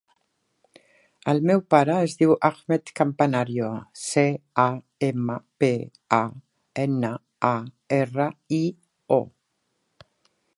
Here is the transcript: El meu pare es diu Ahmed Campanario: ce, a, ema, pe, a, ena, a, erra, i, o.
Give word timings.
El 1.33 1.41
meu 1.49 1.59
pare 1.73 1.97
es 2.05 2.15
diu 2.21 2.31
Ahmed 2.49 2.93
Campanario: 2.99 3.67
ce, 4.05 4.23
a, 4.63 4.67
ema, 5.09 5.37
pe, 5.65 5.71
a, 6.21 6.23
ena, 6.85 7.13
a, 7.51 7.53
erra, 8.01 8.29
i, 8.61 8.63
o. 9.21 9.23